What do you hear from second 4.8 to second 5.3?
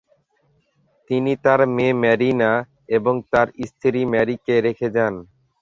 যান।